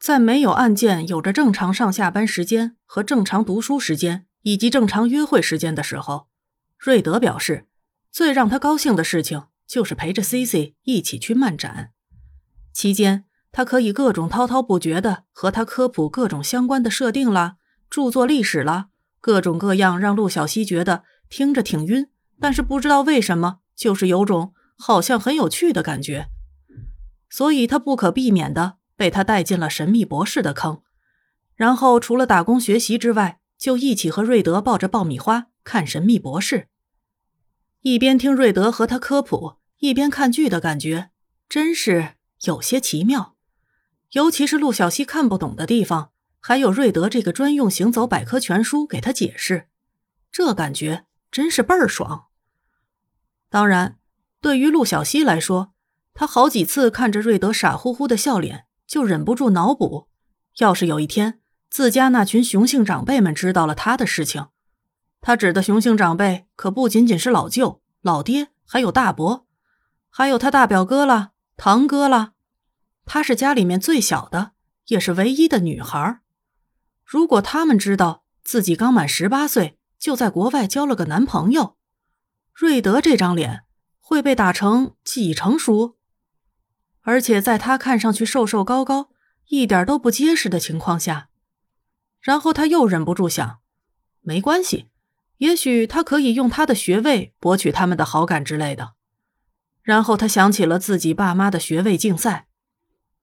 [0.00, 6.28] 在没有案件、有着正常上下班时间和正常读书时间以及正常约会时间的时候，
[6.78, 7.66] 瑞德表示，
[8.10, 11.90] 最让他高兴的事情就是陪着 C C 一起去漫展。
[12.72, 17.56] 期间，他可以各种滔滔不绝的和他科普各种相关的设定啦、
[17.90, 18.88] 著作历史啦，
[19.20, 22.08] 各种各样让陆小西觉得听着挺晕，
[22.40, 26.28] 但是不知道为什么就是有种好像很有趣的感觉。
[27.28, 30.82] 所以他不可避免的被他带进了神秘博士的坑，
[31.54, 36.68] 然后除了打工学习之外，就一起和瑞德抱着爆米花看神秘博士，
[37.80, 41.12] 一边听瑞德和他科普，一边看剧的感觉
[41.48, 43.36] 真是有些奇妙。
[44.10, 49.68] 尤其是陆小西看不懂的地方，还有瑞德这个专用行走百科全书给他解释，
[50.30, 52.26] 这感觉真是倍儿爽。
[53.48, 53.98] 当然，
[54.42, 55.72] 对于陆小西来说。
[56.12, 60.08] 他好几次看着瑞德傻乎乎的笑脸，就忍不住脑补：
[60.58, 61.38] 要是有一天
[61.70, 64.48] 自家那群雄性长辈们知道了他的事情，
[65.20, 69.46] 他指的雄性长辈可不仅仅是老舅、老爹，还有大伯，
[70.10, 72.32] 还有他大表哥了、堂哥了。
[73.06, 74.54] 他是家里面最小的，
[74.88, 76.18] 也是唯一的女孩。
[77.04, 81.76] 如果他们知道自己刚满十八岁就在国外交了个男朋友，
[82.52, 83.62] 瑞德这张脸
[84.00, 85.99] 会被打成几成熟？
[87.10, 89.10] 而且在他看上去瘦瘦高高、
[89.48, 91.28] 一点都不结实的情况下，
[92.20, 93.58] 然后他又忍不住想：
[94.20, 94.86] 没关系，
[95.38, 98.92] 也许他可以用他的学位博取他们的好感之类的。
[99.82, 102.46] 然后他想起了自己爸妈的学位竞赛，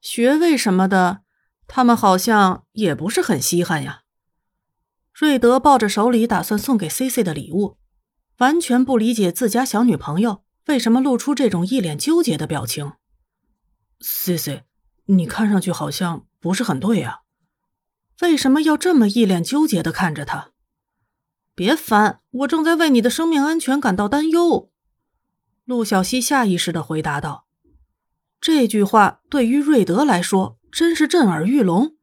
[0.00, 1.20] 学位什么的，
[1.66, 4.04] 他们好像也不是很稀罕呀。
[5.12, 7.76] 瑞德抱着手里打算送给 C C 的礼物，
[8.38, 12.94] 完全不理解自家小女朋友为什么露出这种一脸纠结的表情。
[14.06, 14.64] C C，
[15.06, 17.20] 你看上去好像不是很对呀，
[18.20, 20.50] 为什么要这么一脸纠结的看着他？
[21.54, 24.70] 别烦，我正在为你的生命安全感到担忧。
[25.64, 27.46] 陆小西下意识的回答道。
[28.42, 31.96] 这句话对于瑞德来说真是震耳欲聋，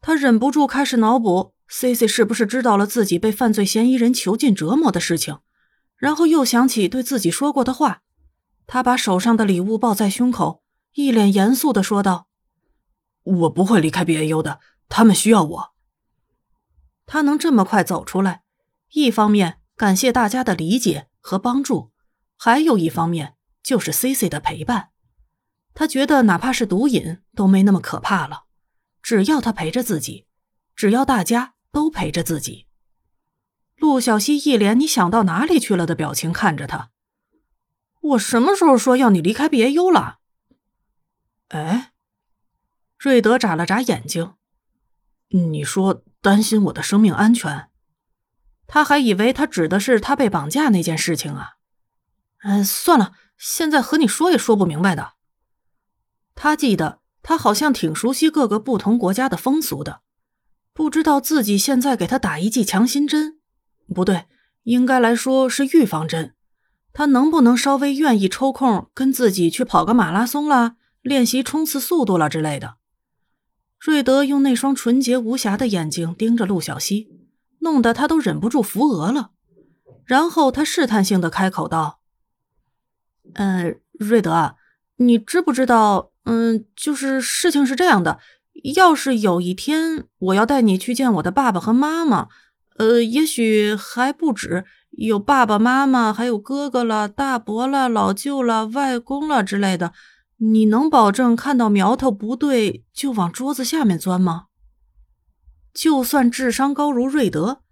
[0.00, 5.38] 他忍不住开始脑补 C C 是不是知道了自己被犯罪嫌疑人囚禁折磨的事情，
[5.96, 8.02] 然后又想起对自己说过的话，
[8.66, 10.64] 他把手上的礼物抱在胸口。
[10.98, 12.26] 一脸严肃的说道
[13.22, 15.74] ：“我不会离开 BAU 的，他们需要我。
[17.06, 18.42] 他能这么快走出来，
[18.90, 21.92] 一方面感谢大家的理解和帮助，
[22.36, 24.88] 还有一方面就是 CC 的陪伴。
[25.72, 28.46] 他觉得哪怕是毒瘾都没那么可怕了，
[29.00, 30.26] 只要他陪着自己，
[30.74, 32.66] 只要大家都陪着自己。”
[33.78, 36.90] 陆小西一脸“你想到哪里去了”的表情看着他
[38.02, 40.16] ：“我什么时候说要你离开 BAU 了？”
[41.48, 41.92] 哎，
[42.98, 44.34] 瑞德眨了眨眼睛。
[45.28, 47.68] 你说担心我的生命安全？
[48.66, 51.52] 他还以为他指的是他被绑架那件事情啊。
[52.42, 55.14] 嗯，算了，现在和你说也说不明白的。
[56.34, 60.02] 他记得他好像挺熟悉各个不同国家的风俗的，
[60.74, 63.40] 不知道自己现在给他打一剂强心针，
[63.94, 64.26] 不对，
[64.64, 66.34] 应该来说是预防针。
[66.92, 70.76] 他能不能稍微愿意抽空跟自己去跑个马拉松啦？
[71.08, 72.76] 练习冲刺速度了之类的。
[73.80, 77.08] 瑞德用那双纯洁无瑕的眼睛盯着陆小西，
[77.60, 79.30] 弄得他都忍不住扶额了。
[80.04, 82.00] 然后他试探性的开口道
[83.34, 84.56] ：“嗯，瑞德，
[84.96, 86.10] 你知不知道？
[86.24, 88.18] 嗯，就是事情是这样的，
[88.74, 92.28] 要是有一天我要带你去见我的爸爸和妈妈，
[92.78, 99.92] 呃，也许还不止有爸爸妈妈，还有哥哥了、大伯了、老舅了、外公了之类的。”
[100.38, 104.46] 你能保证看到苗头不对就往桌子下面钻吗？
[105.74, 107.62] 就算智商高如瑞德，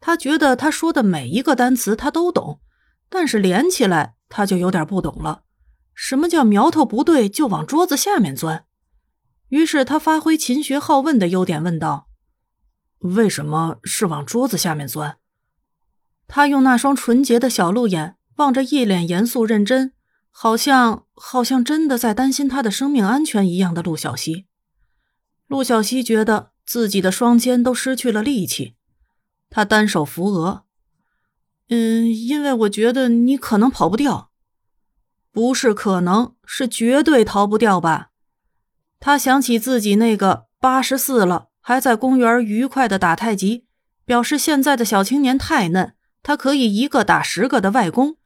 [0.00, 2.60] 他觉得他说的每一个单词他都懂，
[3.08, 5.42] 但是连起来他就有点不懂了。
[5.94, 8.64] 什么叫苗头不对就往桌子下面钻？
[9.48, 12.08] 于是他发挥勤学好问的优点，问道
[12.98, 15.18] ：“为什么是往桌子下面钻？”
[16.26, 19.92] 他用那双纯洁的小鹿眼望着一脸严肃认真。
[20.38, 24.44] 好像好像真的在担心他的生命安全一样的陆小西，
[25.46, 28.74] 陆小西觉得自己的双肩都失去了力气，
[29.48, 30.64] 他单手扶额，
[31.70, 34.30] 嗯，因为我觉得你可能跑不掉，
[35.32, 38.10] 不是可能，是绝对逃不掉吧？
[39.00, 43.64] 他想起自己那个八十四了还在公园愉快的打太极，
[44.04, 48.18] 表示现在的小青年太嫩，他可以一个打十个的外公。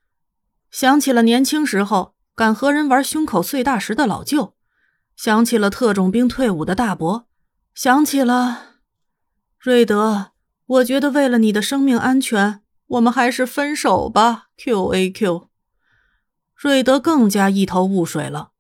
[0.71, 4.55] 想起了年轻时候敢和人玩胸口碎大石的老舅，
[5.17, 7.27] 想起了特种兵退伍的大伯，
[7.75, 8.77] 想起了，
[9.59, 10.33] 瑞德，
[10.67, 14.49] 我觉得为了你的生命安全，我们还是分手吧。
[14.57, 15.49] Q A Q。
[16.55, 18.51] 瑞德更加一头雾水了，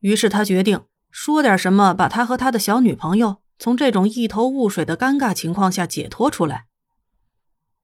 [0.00, 6.66] 于是他决定说点什么，把他和他的小女朋友从这种一头雾水的尴尬情况下解脱出来。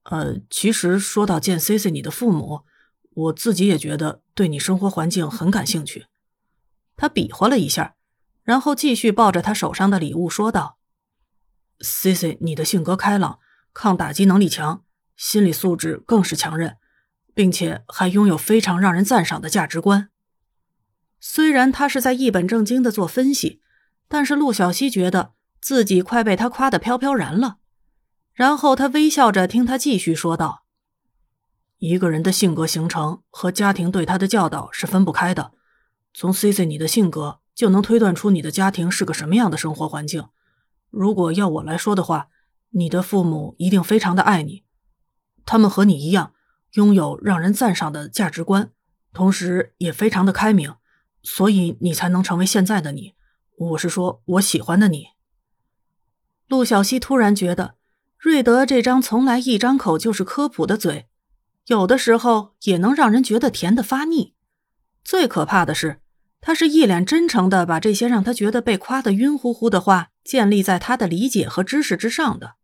[0.03, 2.61] 呃，其实说到见 C C 你的父母，
[3.11, 6.05] 我自己也觉得对你生活环境很感兴趣。
[6.95, 7.95] 他比划了一下，
[8.43, 10.77] 然后继续抱着他手上的礼物说道
[11.81, 13.39] ：“C C，你的性格开朗，
[13.73, 14.83] 抗打击能力强，
[15.15, 16.77] 心理素质更是强韧，
[17.33, 20.09] 并且还拥有非常让人赞赏的价值观。”
[21.21, 23.61] 虽然他是在一本正经的做分析，
[24.07, 27.57] 但是陆小西觉得自己快被他夸得飘飘然了。
[28.33, 30.63] 然后他微笑着听他继续说道
[31.79, 35.51] ：“一个人的性格形成和家庭对他的教导是分不开的。
[36.13, 40.25] 从 C C 你的性格就能推断出你的家庭是个什么样的生活环境。
[40.89, 42.27] 如果要我来说的话，
[42.69, 44.63] 你的父母一定非常的爱你，
[45.45, 46.33] 他们和你一样
[46.73, 48.71] 拥有让人赞赏的价值观，
[49.13, 50.75] 同时也非常的开明，
[51.23, 53.13] 所以你才能成为现在的你。
[53.57, 55.07] 我是说我喜欢的你。”
[56.47, 57.75] 陆小西突然觉得。
[58.17, 61.07] 瑞德这张从来一张口就是科普的嘴，
[61.69, 64.33] 有的时候也能让人觉得甜的发腻。
[65.03, 66.01] 最可怕的是，
[66.41, 72.55] 他是一脸真诚的把这些让他觉得被夸得晕乎乎的话建立在他的理解和知识之上的。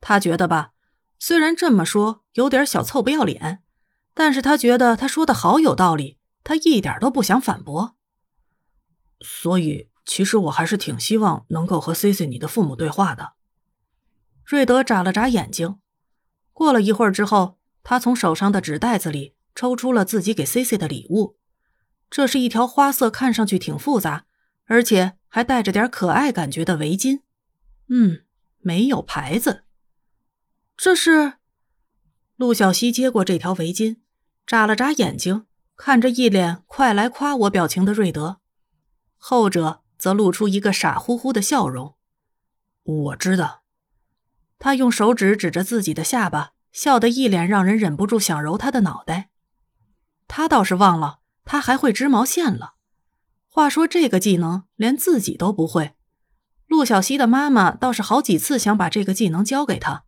[0.00, 0.70] 他觉得吧，
[1.18, 3.64] 虽然这么说有点小臭不要脸，
[4.14, 7.96] 但是他觉得他说的好有道理，他一点都不想反驳。
[9.20, 13.32] 所以，其实我还是挺希望能够和 C C 你的父母对话的。
[14.44, 15.80] 瑞德眨了眨眼睛，
[16.52, 17.57] 过了一会儿之后，
[17.88, 21.38] 他从手上的纸袋子里抽出了自己给 C C 的礼物。
[22.10, 24.26] 这是一条花色看上去挺复杂，
[24.66, 27.22] 而且还带着点可爱感觉的围巾。
[27.88, 28.24] 嗯，
[28.58, 29.64] 没有牌子。
[30.76, 31.38] 这是
[32.36, 33.96] 陆小西接过这条围巾，
[34.46, 38.40] 眨了眨眼睛，看着一脸“快来夸我”表情的瑞德，
[39.16, 41.94] 后者则露出一个傻乎乎的笑容。
[42.82, 43.62] 我知道。
[44.58, 49.30] 他用手指指着自己的下巴，笑得一脸让人忍不住想揉他的脑袋。
[50.26, 52.74] 他倒是忘了，他还会织毛线了。
[53.46, 55.94] 话说这个技能连自己都不会，
[56.66, 60.04] 陆小西的妈妈倒是好几次想把这个技能教给他，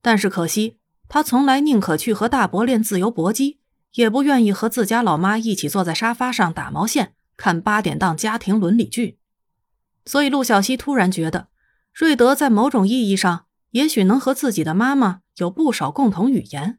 [0.00, 0.78] 但是可惜
[1.08, 3.60] 他从来宁可去和大伯练自由搏击，
[3.94, 9.18] 也不愿意和自家老妈一起坐在沙发上打毛线、看八点档家庭伦理剧。
[10.04, 11.48] 所以陆小西突然觉得，
[11.94, 13.46] 瑞德在某种意义上。
[13.72, 16.78] 也许能和自己的妈妈有不少共同语言，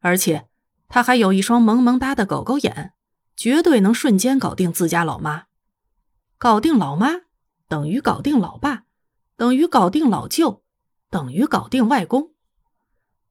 [0.00, 0.48] 而且
[0.88, 2.92] 他还有一双萌萌哒的狗狗眼，
[3.36, 5.44] 绝对能瞬间搞定自家老妈。
[6.38, 7.08] 搞定老妈
[7.68, 8.82] 等于搞定老爸，
[9.36, 10.62] 等于搞定老舅，
[11.08, 12.32] 等于搞定外公。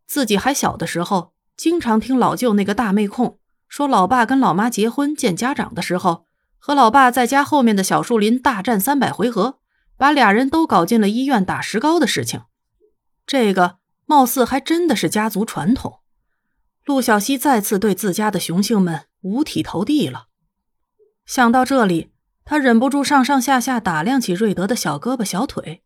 [0.08, 6.26] 自己还小的时候，经常听老舅那个大妹控说，老爸跟老妈结婚见家长的时候，
[6.58, 9.60] 和老爸在家后面的小树林大战三百回合，
[9.98, 12.42] 把俩人都搞进了医院打石膏的事情。
[13.28, 13.78] 这个
[14.12, 16.02] 貌似还真的是家族传统。
[16.84, 20.28] 陆小西再次对自家的雄性们五体投地了。
[21.26, 22.12] 想到这里，
[22.44, 25.82] 他忍不住上上下下打量起瑞德的小胳膊小腿。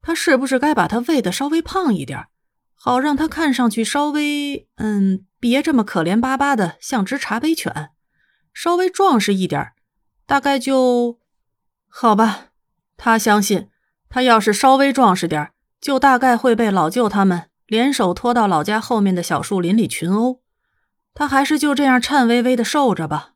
[0.00, 2.26] 他是不是该把他喂得稍微胖一点，
[2.76, 4.68] 好让他看上去稍微……
[4.76, 7.90] 嗯，别这么可怜巴巴的，像只茶杯犬。
[8.54, 9.72] 稍微壮实一点，
[10.26, 11.18] 大概就……
[11.88, 12.50] 好吧。
[12.96, 13.68] 他相信，
[14.08, 15.50] 他要是稍微壮实点
[15.80, 20.40] 就大概会被老舅他们联手拖到老家后面的小树林里群殴，
[21.14, 23.34] 他还是就这样颤巍巍的受着吧。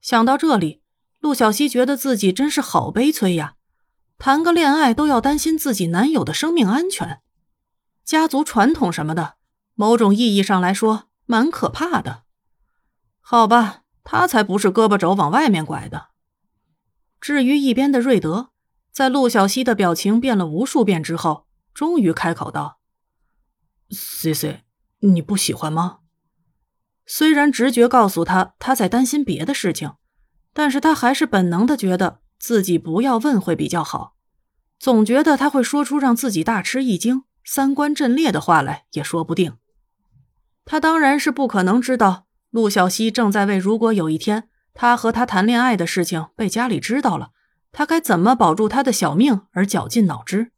[0.00, 0.80] 想到这里，
[1.18, 3.54] 陆小西觉得自己真是好悲催呀！
[4.18, 7.20] 谈个恋爱都要担心自己男友的生命安全，
[8.04, 9.34] 家族传统什么的，
[9.74, 12.22] 某种意义上来说蛮可怕的。
[13.20, 16.08] 好吧，他才不是胳膊肘往外面拐的。
[17.20, 18.50] 至于一边的瑞德，
[18.90, 21.46] 在陆小西的表情变了无数遍之后。
[21.74, 22.80] 终于开口道
[23.90, 24.64] ：“C C，
[25.00, 25.98] 你不喜欢吗？”
[27.06, 29.94] 虽然直觉告诉他他在担心别的事情，
[30.52, 34.16] 但是他还是本能的觉得自己不要问会比较好。
[34.78, 39.56] 总觉得他会说出让自己大吃一惊、三观震裂的话来，也说不定。
[40.64, 47.32] 他当然是不可能知道陆小西正在为如果有一天他和他谈恋爱的事情被家里知道了，
[47.72, 50.52] 他该怎么保住他的小命而绞尽脑汁。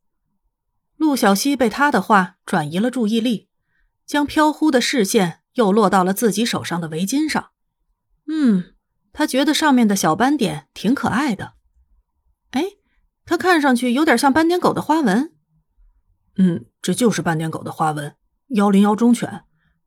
[1.03, 3.49] 陆小西被他的话转移了注意力，
[4.07, 7.51] 将飘忽的视线又落到了自己手上的围巾上。
[8.29, 8.75] 嗯，
[9.13, 11.55] 他觉得上面的小斑点挺可爱的。
[12.53, 12.77] 哎，
[13.25, 15.33] 它看上去有点像斑点狗的花纹。
[16.37, 18.15] 嗯，这就是斑点狗的花纹，
[18.51, 19.43] 幺零幺忠犬。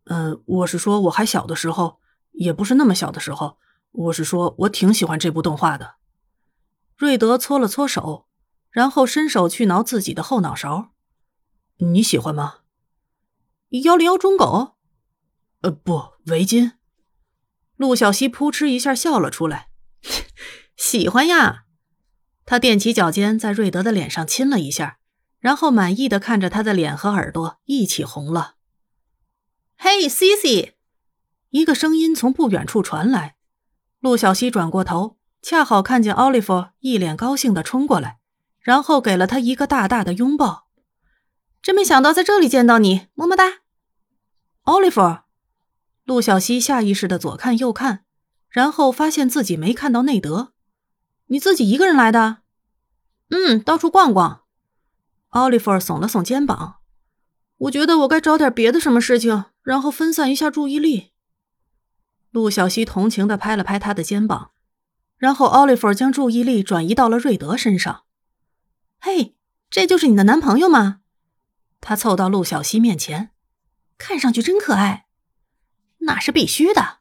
[0.08, 2.02] 嗯，我是说我还小的时候，
[2.34, 3.58] 也不是那么小的时候。
[3.94, 5.96] 我是说我挺喜欢这部动画的。
[6.98, 8.28] 瑞德搓了搓手，
[8.70, 10.92] 然后伸手去挠自己的后脑勺。
[11.78, 12.60] 你喜欢吗？
[13.84, 14.76] 幺零幺中狗？
[15.62, 16.74] 呃，不，围巾。
[17.76, 19.68] 陆小西扑哧一下笑了出来，
[20.78, 21.66] 喜欢呀。
[22.46, 25.00] 他踮起脚尖，在瑞德的脸上亲了一下，
[25.40, 28.56] 然后满意的看着他的脸和耳朵一起红了。
[29.76, 30.78] 嘿，C C，
[31.50, 33.36] 一个声音从不远处传来。
[34.00, 38.20] 陆小西转过头，恰好看见奥利弗一脸高兴的冲过来，
[38.62, 40.65] 然后给了他一个大大的拥抱。
[41.66, 43.62] 真没想到在这里见到你，么么哒，
[44.66, 45.02] 奥利弗。
[46.04, 48.06] 陆小西下意识的左看右看，
[48.50, 50.54] 然后发现自己没看到内德。
[51.26, 52.44] 你自己一个人来的？
[53.32, 54.44] 嗯，到处逛逛。
[55.30, 56.76] 奥利弗耸了耸肩膀。
[57.58, 61.14] 我觉得我该找点别的什么事情，然后分散一下注意力。
[62.30, 64.52] 陆小西同情的拍了拍他的肩膀，
[65.18, 68.04] 然后奥利弗将注意力转移到了瑞德身上。
[69.00, 69.36] 嘿，
[69.72, 71.00] 这就是你的男朋友吗？
[71.88, 73.30] 他凑到陆小西面前，
[74.00, 75.06] 看上去真可爱。
[76.00, 76.98] 那是必须的。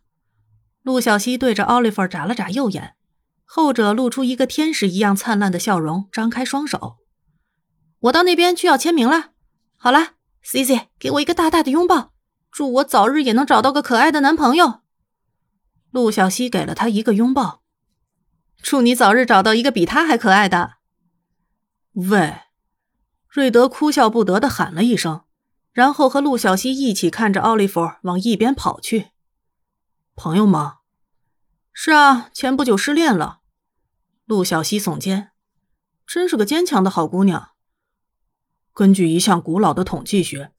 [0.83, 2.95] 陆小西对着奥利弗眨了眨右眼。
[3.47, 6.99] 后者露出一个天使一样灿烂的笑容，张开双手。
[8.01, 9.31] 我到那边去要签名了。
[9.77, 12.13] 好了，Cici，给我一个大大的拥抱，
[12.51, 14.83] 祝我早日也能找到个可爱的男朋友。
[15.91, 17.63] 陆小西给了他一个拥抱，
[18.61, 20.75] 祝你早日找到一个比他还可爱的。
[21.95, 22.41] 喂，
[23.35, 25.25] 瑞德哭笑不得的喊了一声，
[25.73, 29.11] 然后和陆小西一起看着奥利弗往一边跑去。
[30.15, 30.77] 朋友吗？
[31.73, 33.41] 是啊，前不久失恋了。
[34.25, 35.33] 陆小西耸肩，
[36.07, 37.49] 真是个坚强的好姑娘。
[38.73, 40.53] 根据一项古老的统计学，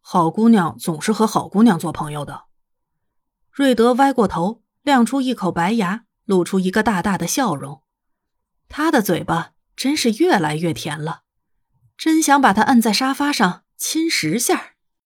[0.00, 2.44] 好姑娘总是和好姑娘做朋友的。
[3.50, 7.82] 瑞德歪过头，亮出一口白牙，露出一个大大的笑容。
[8.70, 11.24] 他的嘴巴真是越来越甜了，
[12.04, 14.72] 真想把他按在沙发上亲十下。